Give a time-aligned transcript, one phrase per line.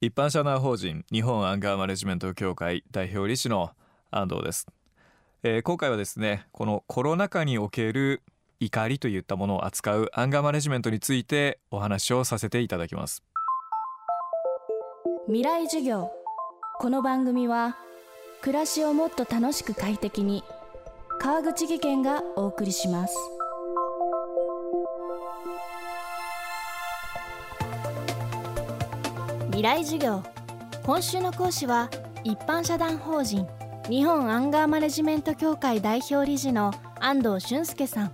[0.00, 3.72] 一般社団法人日本アンガーマネジメント協会代表理事の
[4.12, 4.68] 安藤です、
[5.42, 8.22] えー、今回はですねこのコロナ禍における
[8.60, 13.24] 怒りといったものを扱うアンガーマネジメントについてお話をさせていただきます。
[15.26, 16.10] 未来授業。
[16.78, 17.76] この番組は
[18.40, 20.44] 暮らしをもっと楽しく快適に。
[21.20, 23.14] 川口義賢がお送りします。
[29.58, 30.22] 未来授業
[30.84, 31.90] 今週の講師は
[32.22, 33.44] 一般社団法人
[33.90, 38.12] 日本アンガーマネジメント協会代表理事の安藤俊介さん。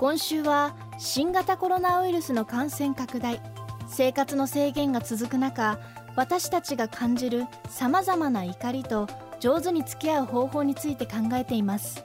[0.00, 3.40] 今週は新型コロナウイルスの感染拡大
[3.86, 5.78] 生活の制限が続く中
[6.16, 9.06] 私たちが感じるさまざまな怒りと
[9.38, 12.04] 上手に付き合う方法について考えています。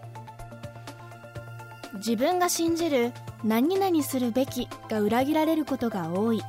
[1.95, 6.44] 自分が信じる何々するべきが裏切られることが多い。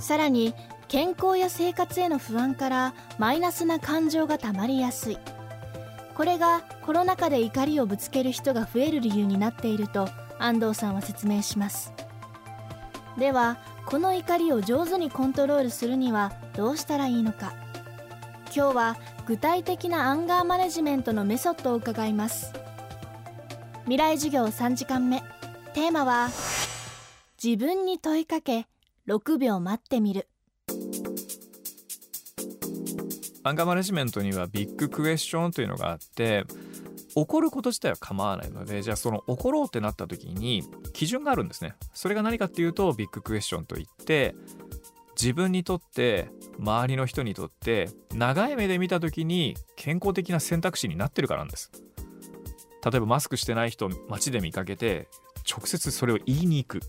[0.00, 0.54] さらに
[0.88, 5.18] 健康や生活への不安からマイナスな感情がたまりやすい。
[6.14, 11.92] これがコロナ禍で怒りをぶつける人が増える理由になっていると安藤さんは説明します。
[13.18, 17.54] ではこの怒りを上手にコントロールするにはどうしたらいいのか。
[18.54, 22.52] 今日は具体的なアンガーマネジメントのメソッドを伺います。
[23.82, 25.22] 未来授業3時間目。
[25.72, 26.28] テーマは
[27.42, 28.66] 自分に問いかけ
[29.08, 30.28] 6秒待ってみる。
[33.46, 36.44] アンガーマネジメントにはビッグクエスチョンというのがあって
[37.14, 40.64] 怒ること自体は構わないのでじゃあその怒ろうってなった時に
[40.94, 41.74] 基準があるんですね。
[41.92, 44.34] それが何かっていうとビッグクエスチョンといって
[45.20, 51.70] 自分にとって周りの人にとって長い目で見た時に健康的な選択肢になってるからなんです。
[52.90, 55.06] 例えばマスクしてない人街で見かけて
[55.48, 56.80] 直接それを言いに行く。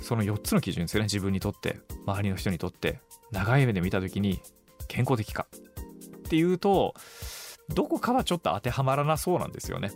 [0.00, 2.98] その4つの基準ですよね自分にとって周りの人にとって。
[3.30, 4.42] 長い目で見た時に
[4.92, 5.46] 健康的か
[6.18, 6.94] っていうと
[7.70, 9.90] どこかはちょっと当てはまらなそうなんですよね。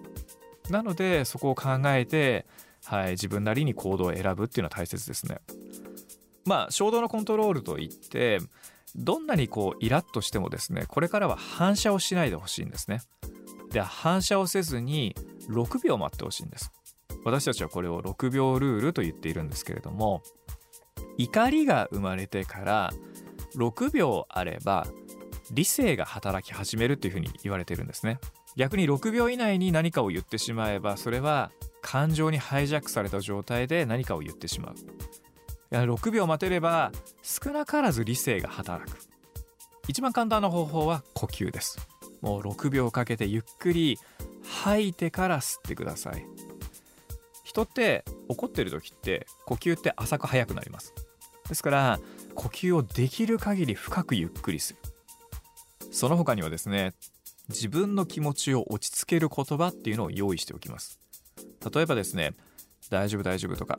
[0.70, 2.46] なのでそこを考えて、
[2.86, 5.40] はい、自分なりに行動を選ぶっていうのは大切ですね。
[6.46, 8.38] まあ衝動のコントロールといって
[8.94, 13.00] どんなにこうイラッとしてもですねこれからは反射をしないでほしいんですね。
[13.70, 15.14] で反射をせずに
[15.50, 16.72] 6秒待ってほしいんです。
[17.22, 20.22] 私たちはこれを6秒ルールと言っているんですけれども
[21.18, 22.92] 怒りが生まれてから
[23.56, 24.86] 6秒あれば
[25.50, 28.18] 理性が働き始めるっていうふうに言われてるんですね。
[28.56, 31.50] 逆に6秒以内に何かを言ってしまえばそれは
[31.82, 34.74] 感情にハイジャックされた状態で何かを言ってしまう。
[35.70, 36.90] 6秒待てれば
[37.22, 38.98] 少なからず理性が働く。
[39.88, 41.78] 一番簡単な方法は呼吸です。
[42.22, 43.98] もう6秒かけてゆっくり
[44.64, 46.24] 吐いてから吸ってください。
[47.44, 50.94] 人って怒ってる時って呼吸って浅く速くなります。
[51.48, 52.00] ですから
[52.36, 54.78] 呼吸をできる限り深くゆっくりする。
[55.90, 56.94] その他にはですね
[57.48, 61.00] 自分の気持ちを落ち着ける言葉っていうのを用意しておきます。
[61.74, 62.34] 例えばですね
[62.90, 63.78] 大丈夫大丈夫とか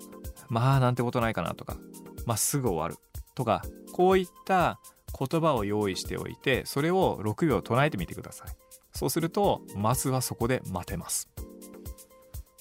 [0.49, 1.77] まあなんてことないかなとか
[2.25, 2.95] まあすぐ終わる
[3.35, 3.61] とか
[3.93, 4.79] こういった
[5.17, 8.47] 言葉を用意しておいてそれを6秒唱えてみてください。
[8.93, 11.29] そうするとまずはそこで待てます。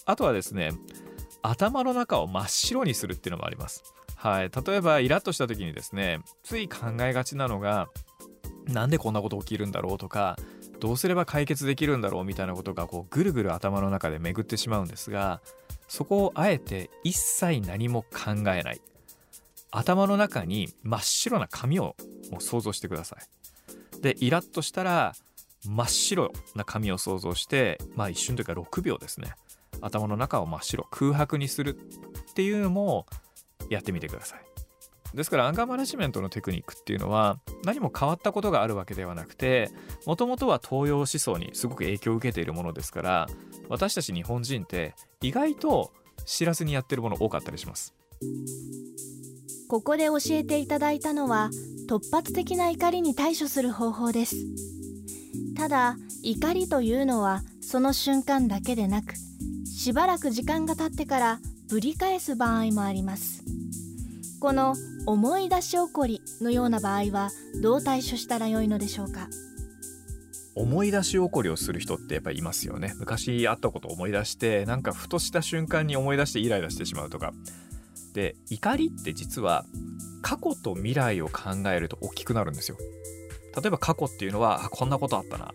[0.04, 0.72] あとはですね
[1.42, 3.94] 頭の中を真っ白にするっていうのもあります。
[4.26, 7.88] はい、例えばイラッとした時にですねつい考えがちなのが
[8.66, 10.36] なんでこんなこと起きるんだろうとか
[10.80, 15.40] どうすれば解決できるんだろうみたいなことがこうぐるぐる頭の中で巡ってしまうんですが
[15.86, 18.80] そこをあえて一切何も考えない。
[19.70, 21.94] 頭の中に真っ白な紙を
[22.32, 24.00] もう想像してください。
[24.00, 25.14] でイラッとしたら
[25.64, 29.34] 真っ白な紙を想像してまあ一瞬というか6秒ですね。
[29.80, 31.78] 頭の中を真っ白空白にする
[32.30, 33.06] っていうのも
[33.70, 34.40] やってみてください。
[35.14, 39.70] ですからアンガーマネジメントのテクニックっていうのは何も変わったことがあるわけではなくて
[40.04, 43.26] もともとは東洋思想にすごく影響を受けているものですから
[43.68, 45.92] 私たち日本人って意外と
[46.26, 47.94] 知らずにやってるもの多かったりします。
[49.68, 51.50] ここで教えていただいたのは
[51.88, 54.36] 突発的な怒りに対処する方法です。
[55.56, 59.14] ただ怒りというのはその瞬間だけでなく
[59.64, 63.42] しばらく時間が経ってからぶり返す場合もあります。
[64.40, 64.74] この
[65.06, 67.30] 思い出し起こりのような場合は
[67.62, 69.28] どう対処したらよいのでしょうか？
[70.54, 72.94] 思い出し起こりをする人ってやっぱりいますよね。
[72.98, 77.32] 昔あったことを思い出してなんかふとした瞬間に思い出してイライラしてしまうとか。
[78.14, 79.64] で怒りって実は
[80.22, 82.78] 過去と未来を考えると大きくなるんですよ。
[83.60, 85.52] 例えば過去っていうのはあこんなことあったな。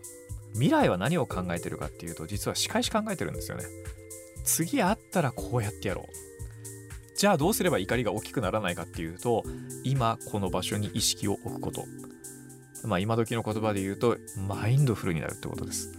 [0.54, 3.64] 未来は何を考えてるかっていうと実は仕返し考えてるんですよね。
[4.44, 6.06] 次会ったらこうやってやろう。
[7.22, 9.44] じゃあどうすれば怒りが大きくならないかっていうと
[9.84, 11.86] 今この場所に意識を置くこと。
[12.84, 15.92] まあ今時の言葉で言うとマインドフルになるってことです。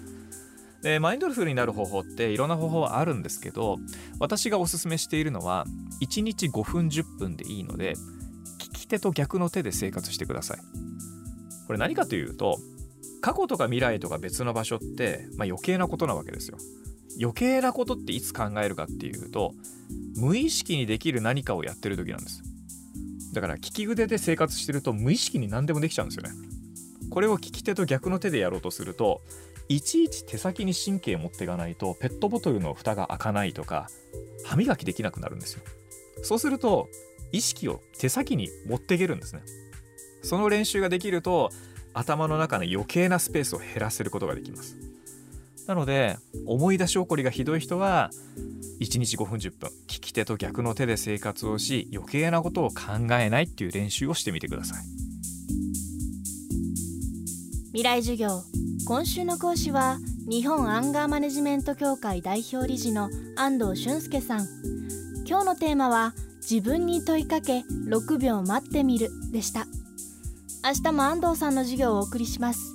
[0.83, 3.79] でマインドフルになる方法っていろんな方法はあるんですけど
[4.19, 5.65] 私がおすすめしているのは
[6.05, 7.95] 1日5分10分でいいので
[8.59, 10.59] 利き手と逆の手で生活してください。
[11.69, 12.59] これ何かというと
[13.21, 16.59] 過去とか未来とか別の場所って、まあ、余計なことなわけですよ。
[17.21, 19.55] 余計なことっていつ考えるかっていうと
[20.17, 22.43] 無意識にできる何かをやってる時なんです。
[23.33, 26.31] だから利き腕で生活してると無意識に何でもできちゃうんですよね。
[27.11, 29.23] これを利き手と逆の手でやろうとすると
[29.69, 33.89] いちいち手先に神経持っていかないとペットボトルの蓋が開かないとか
[34.45, 35.63] 歯磨きできなくなるんですよ。
[36.23, 36.89] そうすると
[37.33, 39.43] 意識を手先に持っていけるんですね。
[40.23, 41.51] その練習ができると
[41.95, 44.77] 頭の中の余計なスペースを減らせることができます。
[45.67, 46.17] なので
[46.47, 48.11] 思い出し起こりがひどい人は
[48.81, 54.85] 1日5分10分利き手と逆の手で生活をし余計なことを考えないっていう練習をしてみてください。
[57.67, 58.43] 未来授業。
[58.87, 59.99] 今週の講師は
[60.29, 64.47] 日本アンガーマネジメント協会代表理事の安藤俊介さん。
[65.27, 66.13] 今日のテーマは
[66.43, 69.67] 自分に問いかけ6秒待ってみるでした。
[70.65, 72.75] 明日も安藤さんの授業をお送りします。